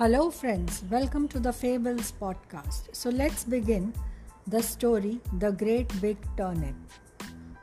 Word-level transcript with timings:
Hello, 0.00 0.30
friends. 0.30 0.82
Welcome 0.90 1.28
to 1.28 1.38
the 1.38 1.52
Fables 1.52 2.14
podcast. 2.18 2.84
So, 2.92 3.10
let's 3.10 3.44
begin 3.44 3.92
the 4.46 4.62
story 4.62 5.20
The 5.38 5.50
Great 5.52 5.92
Big 6.00 6.16
Turnip. 6.38 6.74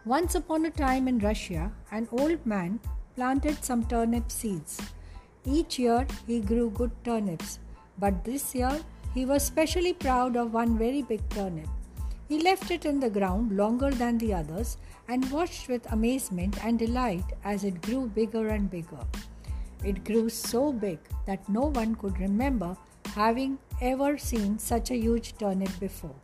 Once 0.06 0.36
upon 0.36 0.68
a 0.68 0.70
time 0.70 1.08
in 1.08 1.18
Russia, 1.18 1.72
an 1.92 2.08
old 2.12 2.46
man 2.46 2.80
planted 3.16 3.64
some 3.64 3.86
turnip 3.86 4.32
seeds. 4.32 4.80
Each 5.46 5.80
year 5.80 6.06
he 6.28 6.40
grew 6.40 6.70
good 6.70 6.92
turnips, 7.04 7.58
but 7.98 8.24
this 8.24 8.54
year 8.54 8.82
he 9.16 9.26
was 9.26 9.42
specially 9.42 9.94
proud 9.94 10.38
of 10.38 10.54
one 10.54 10.78
very 10.78 11.02
big 11.02 11.28
turnip. 11.30 11.68
He 12.30 12.44
left 12.44 12.70
it 12.70 12.86
in 12.86 13.00
the 13.00 13.10
ground 13.10 13.58
longer 13.58 13.90
than 13.90 14.20
the 14.20 14.36
others 14.36 14.78
and 15.08 15.32
watched 15.32 15.70
with 15.70 15.92
amazement 15.92 16.64
and 16.64 16.78
delight 16.78 17.26
as 17.44 17.64
it 17.64 17.82
grew 17.82 18.06
bigger 18.06 18.50
and 18.50 18.70
bigger. 18.70 19.08
It 19.84 20.04
grew 20.04 20.30
so 20.30 20.72
big 20.72 21.00
that 21.26 21.48
no 21.48 21.68
one 21.68 21.96
could 21.96 22.20
remember 22.20 22.76
having 23.14 23.58
ever 23.82 24.18
seen 24.18 24.58
such 24.60 24.92
a 24.92 24.98
huge 24.98 25.38
turnip 25.38 25.80
before. 25.80 26.16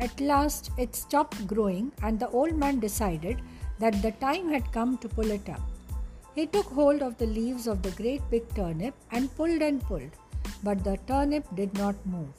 At 0.00 0.20
last, 0.20 0.70
it 0.78 0.96
stopped 0.96 1.46
growing, 1.46 1.92
and 2.02 2.18
the 2.18 2.28
old 2.30 2.56
man 2.56 2.80
decided 2.80 3.40
that 3.78 4.02
the 4.02 4.12
time 4.12 4.48
had 4.48 4.72
come 4.72 4.98
to 4.98 5.08
pull 5.08 5.30
it 5.30 5.48
up. 5.48 5.60
He 6.34 6.46
took 6.46 6.66
hold 6.66 7.02
of 7.02 7.18
the 7.18 7.26
leaves 7.26 7.66
of 7.66 7.82
the 7.82 7.90
great 7.92 8.22
big 8.30 8.52
turnip 8.54 8.94
and 9.10 9.34
pulled 9.36 9.62
and 9.62 9.80
pulled, 9.80 10.10
but 10.62 10.82
the 10.82 10.98
turnip 11.06 11.46
did 11.54 11.74
not 11.74 11.94
move. 12.06 12.32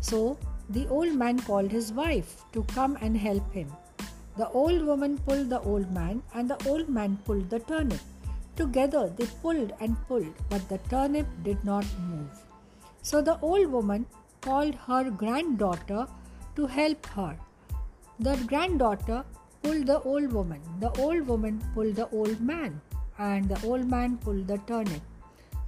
So, 0.00 0.38
the 0.70 0.86
old 0.88 1.14
man 1.14 1.40
called 1.40 1.70
his 1.70 1.92
wife 1.92 2.42
to 2.52 2.62
come 2.74 2.96
and 3.00 3.16
help 3.16 3.52
him. 3.52 3.70
The 4.36 4.48
old 4.48 4.82
woman 4.82 5.18
pulled 5.18 5.50
the 5.50 5.60
old 5.60 5.90
man, 5.92 6.22
and 6.32 6.48
the 6.48 6.68
old 6.68 6.88
man 6.88 7.18
pulled 7.24 7.50
the 7.50 7.58
turnip. 7.58 8.00
Together 8.56 9.12
they 9.16 9.26
pulled 9.42 9.72
and 9.80 9.96
pulled, 10.06 10.34
but 10.48 10.68
the 10.68 10.78
turnip 10.90 11.26
did 11.42 11.64
not 11.64 11.84
move. 12.08 12.44
So 13.02 13.20
the 13.20 13.38
old 13.40 13.66
woman 13.70 14.06
called 14.40 14.74
her 14.86 15.10
granddaughter 15.10 16.06
to 16.56 16.66
help 16.66 17.06
her. 17.06 17.36
The 18.20 18.36
granddaughter 18.46 19.24
pulled 19.62 19.86
the 19.86 20.00
old 20.02 20.32
woman, 20.32 20.60
the 20.78 20.92
old 21.00 21.26
woman 21.26 21.62
pulled 21.74 21.96
the 21.96 22.08
old 22.10 22.40
man, 22.40 22.80
and 23.18 23.48
the 23.48 23.66
old 23.66 23.88
man 23.88 24.18
pulled 24.18 24.46
the 24.46 24.58
turnip. 24.58 25.02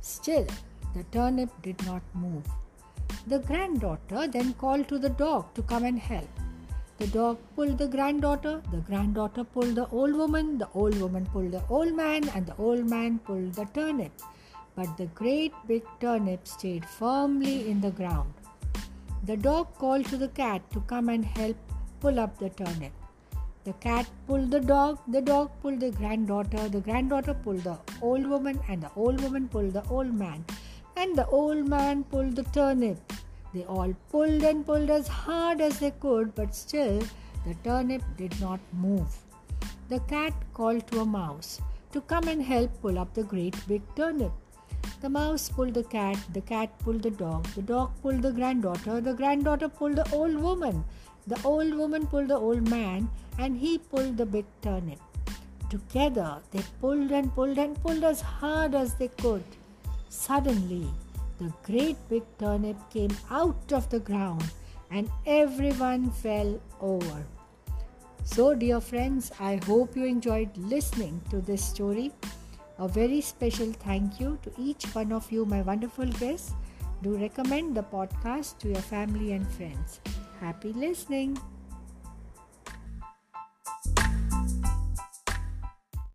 Still, 0.00 0.46
the 0.94 1.02
turnip 1.05 1.50
did 1.62 1.84
not 1.86 2.02
move. 2.14 2.44
The 3.27 3.41
granddaughter 3.41 4.28
then 4.28 4.55
called 4.55 4.89
to 4.89 4.98
the 4.98 5.08
dog 5.08 5.52
to 5.55 5.62
come 5.62 5.84
and 5.84 5.98
help. 5.98 6.28
The 6.98 7.06
dog 7.08 7.36
pulled 7.55 7.77
the 7.77 7.89
granddaughter, 7.89 8.62
the 8.72 8.78
granddaughter 8.78 9.44
pulled 9.44 9.75
the 9.75 9.86
old 9.89 10.14
woman, 10.14 10.56
the 10.56 10.69
old 10.75 10.98
woman 10.98 11.27
pulled 11.27 11.52
the 11.52 11.62
old 11.69 11.94
man, 11.94 12.27
and 12.34 12.47
the 12.47 12.56
old 12.56 12.89
man 12.89 13.19
pulled 13.19 13.52
the 13.52 13.66
turnip. 13.66 14.12
But 14.75 14.97
the 14.97 15.05
great 15.06 15.52
big 15.67 15.83
turnip 16.00 16.48
stayed 16.48 16.86
firmly 16.86 17.69
in 17.70 17.83
the 17.83 17.91
ground. 17.91 18.33
The 19.24 19.36
dog 19.36 19.74
called 19.74 20.06
to 20.06 20.17
the 20.17 20.28
cat 20.28 20.62
to 20.70 20.80
come 20.92 21.11
and 21.11 21.22
help 21.22 21.56
pull 22.00 22.19
up 22.19 22.39
the 22.39 22.48
turnip. 22.48 22.92
The 23.64 23.74
cat 23.74 24.06
pulled 24.27 24.50
the 24.50 24.61
dog, 24.61 24.98
the 25.06 25.20
dog 25.20 25.50
pulled 25.61 25.80
the 25.80 25.91
granddaughter, 25.91 26.69
the 26.70 26.80
granddaughter 26.80 27.34
pulled 27.34 27.64
the 27.64 27.77
old 28.00 28.27
woman, 28.27 28.58
and 28.69 28.83
the 28.83 28.91
old 28.97 29.20
woman 29.20 29.48
pulled 29.48 29.74
the 29.74 29.84
old 29.91 30.14
man, 30.14 30.47
and 30.97 31.14
the 31.14 31.27
old 31.27 31.69
man 31.69 32.05
pulled 32.05 32.36
the 32.36 32.44
turnip. 32.44 33.12
They 33.56 33.64
all 33.64 33.94
pulled 34.10 34.42
and 34.42 34.66
pulled 34.66 34.90
as 34.90 35.08
hard 35.08 35.62
as 35.62 35.78
they 35.78 35.90
could, 35.92 36.34
but 36.34 36.54
still 36.54 36.98
the 37.46 37.54
turnip 37.64 38.02
did 38.18 38.38
not 38.38 38.60
move. 38.70 39.14
The 39.88 40.00
cat 40.00 40.34
called 40.52 40.86
to 40.88 41.00
a 41.00 41.06
mouse 41.06 41.62
to 41.92 42.02
come 42.02 42.28
and 42.28 42.42
help 42.42 42.82
pull 42.82 42.98
up 42.98 43.14
the 43.14 43.22
great 43.22 43.56
big 43.66 43.80
turnip. 43.94 44.32
The 45.00 45.08
mouse 45.08 45.48
pulled 45.48 45.72
the 45.72 45.84
cat, 45.84 46.18
the 46.34 46.42
cat 46.42 46.78
pulled 46.80 47.02
the 47.02 47.11
dog, 47.11 47.46
the 47.55 47.62
dog 47.62 47.92
pulled 48.02 48.20
the 48.20 48.33
granddaughter, 48.33 49.00
the 49.00 49.14
granddaughter 49.14 49.70
pulled 49.70 49.96
the 49.96 50.11
old 50.12 50.36
woman, 50.36 50.84
the 51.27 51.40
old 51.42 51.72
woman 51.72 52.06
pulled 52.06 52.28
the 52.28 52.36
old 52.36 52.68
man, 52.68 53.08
and 53.39 53.56
he 53.56 53.78
pulled 53.78 54.18
the 54.18 54.27
big 54.27 54.45
turnip. 54.61 55.00
Together 55.70 56.42
they 56.50 56.62
pulled 56.83 57.11
and 57.11 57.34
pulled 57.34 57.56
and 57.56 57.83
pulled 57.83 58.05
as 58.05 58.20
hard 58.20 58.74
as 58.74 58.96
they 58.96 59.08
could. 59.08 59.45
Suddenly, 60.11 60.89
the 61.39 61.52
great 61.64 61.97
big 62.08 62.23
turnip 62.39 62.77
came 62.91 63.17
out 63.30 63.73
of 63.73 63.89
the 63.91 64.01
ground 64.01 64.45
and 64.91 65.11
everyone 65.27 66.11
fell 66.11 66.61
over. 66.80 67.27
So, 68.24 68.55
dear 68.55 68.80
friends, 68.80 69.30
I 69.39 69.61
hope 69.67 69.96
you 69.96 70.05
enjoyed 70.05 70.57
listening 70.57 71.20
to 71.30 71.41
this 71.41 71.64
story. 71.64 72.13
A 72.79 72.89
very 72.89 73.20
special 73.20 73.73
thank 73.73 74.20
you 74.20 74.39
to 74.42 74.51
each 74.58 74.85
one 74.95 75.13
of 75.13 75.30
you, 75.30 75.46
my 75.46 75.63
wonderful 75.63 76.07
guests. 76.07 76.52
Do 77.02 77.17
recommend 77.17 77.77
the 77.77 77.83
podcast 77.83 78.58
to 78.58 78.69
your 78.69 78.83
family 78.83 79.33
and 79.33 79.46
friends. 79.52 80.01
Happy 80.41 80.73
listening. 80.73 81.39